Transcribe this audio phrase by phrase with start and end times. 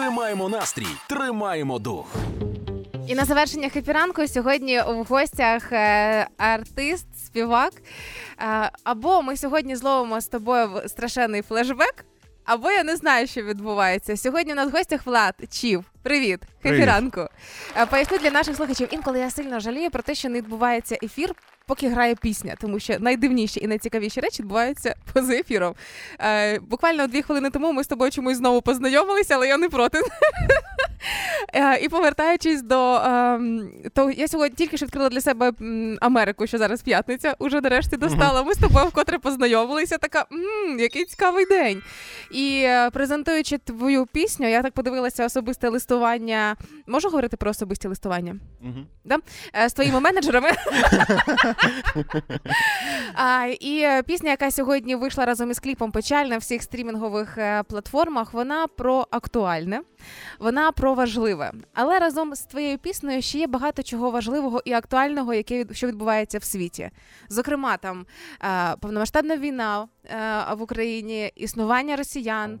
[0.00, 2.06] Тримаємо настрій, тримаємо дух.
[3.06, 7.72] І на завершення хепіранку сьогодні в гостях е, артист, співак.
[8.40, 12.04] Е, або ми сьогодні зловимо з тобою страшенний флешбек,
[12.44, 14.16] або я не знаю, що відбувається.
[14.16, 15.84] Сьогодні у нас в гостях Влад Чів.
[16.02, 17.26] Привіт, хепіранку.
[17.76, 18.88] Е, поясню для наших слухачів.
[18.90, 21.34] Інколи я сильно жалію про те, що не відбувається ефір.
[21.70, 25.74] Поки грає пісня, тому що найдивніші і найцікавіші речі відбуваються поза ефіром.
[26.20, 30.00] Е, Буквально дві хвилини тому ми з тобою чомусь знову познайомилися, але я не проти.
[31.54, 35.52] Е, і повертаючись до ем, то я сьогодні тільки що відкрила для себе
[36.00, 38.42] Америку, що зараз п'ятниця, уже нарешті достала.
[38.42, 39.98] Ми з тобою вкотре познайомилися.
[39.98, 40.24] Така
[40.78, 41.82] який цікавий день.
[42.30, 46.56] І е, презентуючи твою пісню, я так подивилася особисте листування.
[46.86, 48.36] Можу говорити про особисті листування?
[49.04, 49.18] Да?
[49.54, 50.50] Е, з твоїми менеджерами.
[53.14, 58.66] а, І пісня, яка сьогодні вийшла разом із кліпом печаль на всіх стрімінгових платформах, вона
[58.66, 59.80] про актуальне,
[60.38, 61.52] вона про важливе.
[61.74, 66.38] Але разом з твоєю піснею ще є багато чого важливого і актуального, яке що відбувається
[66.38, 66.90] в світі.
[67.28, 68.06] Зокрема, там
[68.80, 69.88] повномасштабна війна
[70.56, 72.60] в Україні, існування росіян,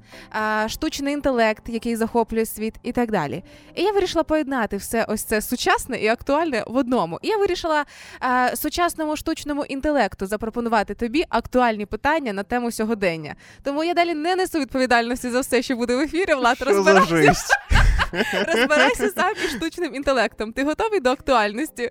[0.68, 3.42] штучний інтелект, який захоплює світ, і так далі.
[3.74, 7.18] І я вирішила поєднати все ось це сучасне і актуальне в одному.
[7.22, 7.84] І я вирішила
[8.80, 13.34] сучасному штучному інтелекту запропонувати тобі актуальні питання на тему сьогодення.
[13.62, 16.34] Тому я далі не несу відповідальності за все, що буде в ефірі.
[16.34, 17.54] Влад розбирайся.
[18.46, 20.52] розбирайся сам із штучним інтелектом.
[20.52, 21.90] Ти готовий до актуальності?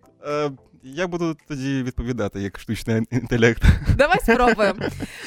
[0.94, 3.64] Я буду тоді відповідати як штучний інтелект.
[3.98, 4.80] Давай спробуємо.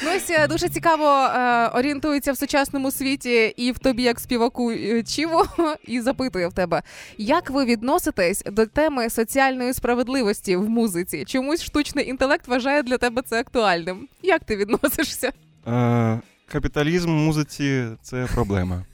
[0.05, 4.73] Ну ось е, дуже цікаво е, орієнтується в сучасному світі і в тобі, як співаку
[5.07, 5.47] Чіво,
[5.85, 6.83] і запитує в тебе,
[7.19, 11.25] як ви відноситесь до теми соціальної справедливості в музиці?
[11.25, 14.09] Чомусь штучний інтелект вважає для тебе це актуальним.
[14.23, 15.33] Як ти відносишся?
[15.67, 16.21] Е,
[16.53, 18.85] Капіталізм в музиці це проблема.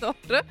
[0.00, 0.42] Добре.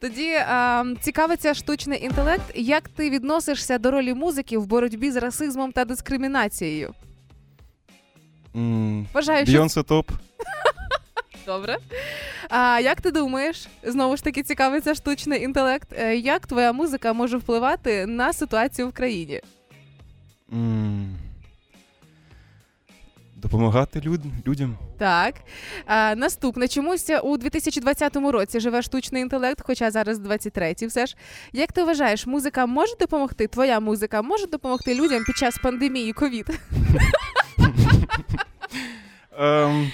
[0.00, 2.52] Тоді а, цікавиться штучний інтелект.
[2.54, 6.94] Як ти відносишся до ролі музики в боротьбі з расизмом та дискримінацією?
[8.54, 9.82] Mm, Вважаю, що...
[9.82, 10.10] топ.
[11.46, 11.78] Добре.
[12.48, 15.88] А як ти думаєш, знову ж таки цікавиться штучний інтелект?
[15.92, 19.40] Е, як твоя музика може впливати на ситуацію в країні?
[20.52, 21.08] Mm.
[23.42, 24.76] Допомагати люд, людям.
[24.98, 25.34] Так.
[25.86, 26.68] А, Наступне.
[26.68, 31.16] Чомусь у 2020 році живе штучний інтелект, хоча зараз 23-й все ж.
[31.52, 33.46] Як ти вважаєш, музика може допомогти?
[33.46, 36.46] Твоя музика може допомогти людям під час пандемії ковід?
[39.38, 39.90] Ем,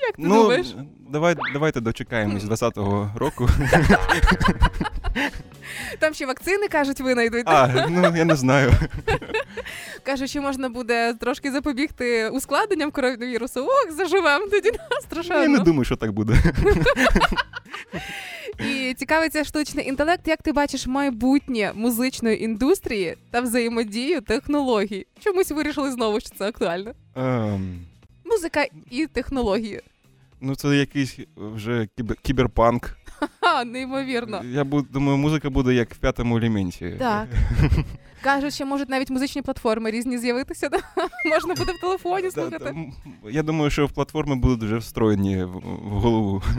[0.00, 0.74] Як ти ну, думаєш?
[1.10, 3.48] Давай, Давайте дочекаємось 20-го року.
[5.98, 7.42] Там ще вакцини кажуть, винайдуть.
[7.46, 8.72] А, ну я не знаю.
[10.02, 13.60] Каже, що можна буде трошки запобігти ускладненням коронавірусу.
[13.60, 14.70] Ох, заживемо тоді
[15.02, 15.42] страшенно.
[15.42, 16.34] Я не думаю, що так буде.
[18.58, 20.28] І цікавиться штучний інтелект.
[20.28, 25.06] Як ти бачиш майбутнє музичної індустрії та взаємодію технологій?
[25.20, 26.92] Чомусь вирішили знову, що це актуально.
[27.14, 27.78] Um...
[28.24, 29.80] Музика і технології.
[30.40, 31.88] Ну, це якийсь вже
[32.22, 32.96] кіберпанк.
[33.64, 34.42] Неймовірно.
[34.44, 36.96] Я думаю, музика буде як в п'ятому елементі.
[36.98, 37.28] Так.
[38.22, 40.68] Кажуть, що можуть навіть музичні платформи різні з'явитися.
[40.68, 40.78] Да?
[41.30, 42.92] Можна буде в телефоні слухати.
[43.30, 46.42] Я думаю, що в платформи будуть вже встроєні в голову.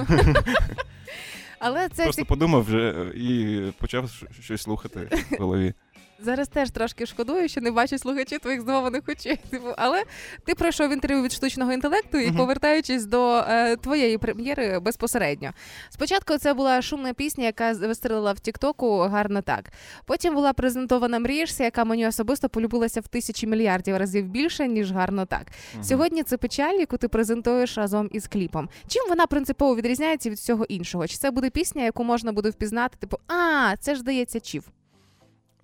[1.60, 5.74] Але це Просто подумав вже і почав щось слухати в голові.
[6.20, 9.40] Зараз теж трошки шкодую, що не бачу слухачі твоїх здивованих очей.
[9.50, 10.04] Типу, але
[10.46, 15.52] ти пройшов інтерв'ю від штучного інтелекту і, повертаючись до е, твоєї прем'єри безпосередньо.
[15.90, 19.72] Спочатку це була шумна пісня, яка вистрелила в Тіктоку гарно так.
[20.06, 25.26] Потім була презентована мрієшся, яка мені особисто полюбилася в тисячі мільярдів разів більше, ніж гарно
[25.26, 25.48] так.
[25.82, 28.70] Сьогодні це печаль, яку ти презентуєш разом із кліпом.
[28.88, 31.08] Чим вона принципово відрізняється від всього іншого?
[31.08, 32.98] Чи це буде пісня, яку можна буде впізнати?
[33.00, 34.64] Типу, а це ж здається, чів.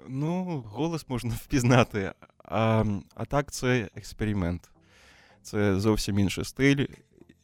[0.08, 2.12] Ну, голос можна впізнати,
[2.46, 2.84] а
[3.16, 4.70] а так це експеримент.
[5.42, 6.86] Це зовсім інший стиль.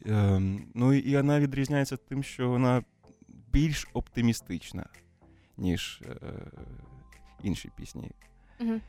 [0.05, 0.41] Е,
[0.73, 2.83] ну і вона відрізняється тим, що вона
[3.51, 4.85] більш оптимістична,
[5.57, 6.15] ніж е,
[7.43, 8.11] інші пісні.
[8.59, 8.79] Угу.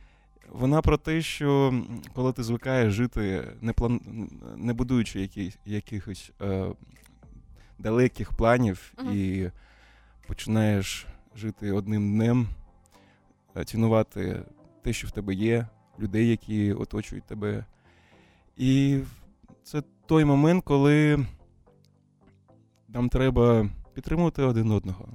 [0.49, 1.83] Вона про те, що
[2.15, 4.00] коли ти звикаєш жити, не план...
[4.56, 5.53] не будуючи які...
[5.67, 6.67] якихось е,
[7.79, 9.11] далеких планів, угу.
[9.11, 9.50] і
[10.27, 11.06] починаєш
[11.37, 12.49] жити одним днем.
[13.56, 14.43] Е, цінувати
[14.82, 15.67] те, що в тебе є,
[16.00, 17.64] людей, які оточують тебе.
[18.56, 19.00] І
[19.62, 21.26] це той момент, коли
[22.88, 25.08] нам треба підтримувати один одного.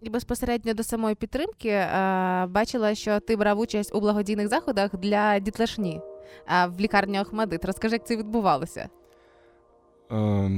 [0.00, 5.38] І безпосередньо до самої підтримки е, бачила, що ти брав участь у благодійних заходах для
[5.38, 6.00] дітлашні
[6.48, 7.64] е, в лікарні Охмадит.
[7.64, 8.88] Розкажи, як це відбувалося?
[10.12, 10.50] Е,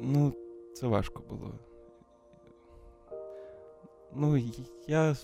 [0.00, 0.32] ну,
[0.74, 1.52] це важко було.
[4.14, 4.42] Ну,
[4.88, 5.14] я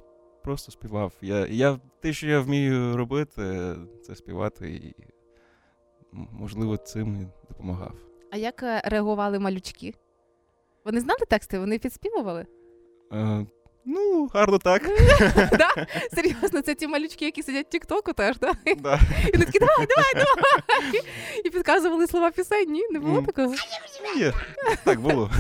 [0.47, 1.13] просто співав.
[1.23, 4.95] Я, я, те, що я вмію робити, це співати, і
[6.13, 7.95] можливо цим і допомагав.
[8.31, 9.95] А як е, реагували малючки?
[10.85, 12.47] Вони знали тексти, вони підспівували?
[13.13, 13.47] Е,
[13.87, 14.83] ну, гарно так.
[15.59, 15.87] да?
[16.15, 18.53] Серйозно, це ті малючки, які сидять в Тіктоку теж, да?
[18.79, 19.01] да.
[19.29, 21.03] І вони такі, давай, давай, давай.
[21.45, 22.73] І підказували слова пісень.
[22.73, 23.55] Ні, не було такого.
[24.17, 24.33] Є.
[24.85, 25.31] Так було.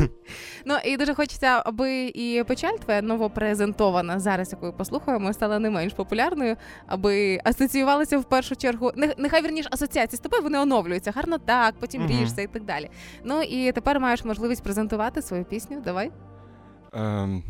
[0.64, 5.92] Ну і дуже хочеться, аби і печаль твоя новопрезентована зараз, яку послухаємо, стала не менш
[5.92, 6.56] популярною,
[6.87, 8.92] аби асоціювалася в першу чергу.
[9.19, 11.12] Нехай вірніш асоціації з тобою вони оновлюються.
[11.16, 12.90] Гарно так, потім ріжся і так далі.
[13.25, 15.81] Ну і тепер маєш можливість презентувати свою пісню.
[15.84, 16.10] Давай.
[16.92, 17.42] Ем,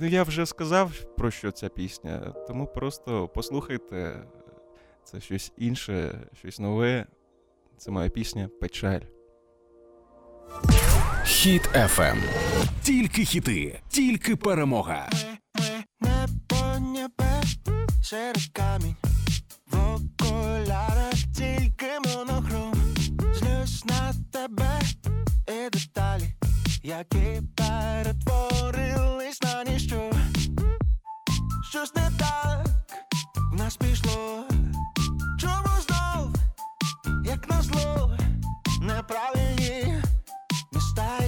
[0.00, 4.24] ну, я вже сказав, про що ця пісня, тому просто послухайте.
[5.04, 7.06] Це щось інше, щось нове.
[7.76, 9.00] Це моя пісня Печаль.
[11.24, 12.16] Хіт FM.
[12.82, 15.08] Тільки хіти, тільки перемога.
[16.00, 17.42] Небо небе
[18.02, 18.96] серед камінь
[19.66, 22.72] в окулярах тільки монохром
[23.34, 24.80] Злюсь на тебе
[25.48, 26.34] і деталі,
[26.82, 27.42] які
[40.74, 41.23] Mistake.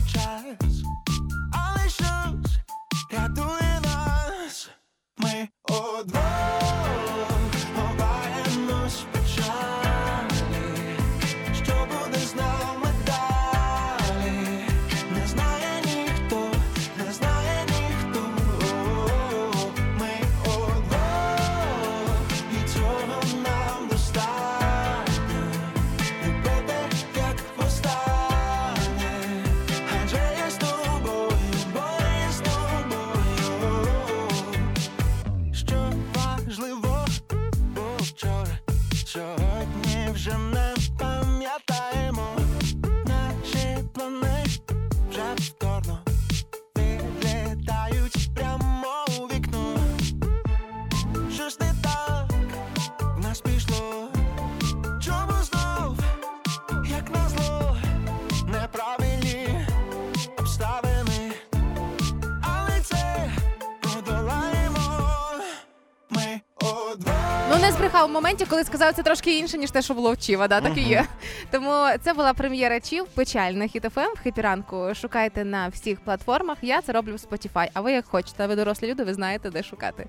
[67.57, 70.17] Ну не збрехав в моменті, коли сказав це трошки інше, ніж те, що було в
[70.17, 71.05] Чіва, да, так і є.
[71.51, 74.95] Тому це була прем'єра Чів, печаль на Хіт FM в Хеппі ранку.
[74.95, 76.59] Шукайте на всіх платформах.
[76.63, 77.69] Я це роблю в Spotify.
[77.75, 80.07] А ви як хочете, ви дорослі люди, ви знаєте, де шукати.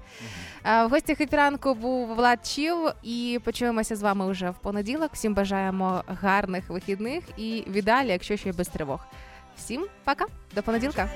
[0.63, 5.09] В гості Хеппі ранку був Влад Чів, і почуємося з вами вже в понеділок.
[5.13, 8.99] Всім бажаємо гарних вихідних і взагалі, якщо ще й без тривог.
[9.57, 11.09] Всім пока, до понеділка.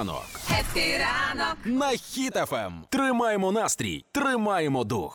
[0.00, 0.24] Ранок.
[0.48, 1.56] Хеппі ранок.
[1.64, 2.72] На хітафем.
[2.88, 5.08] Тримаємо настрій, тримаємо дух.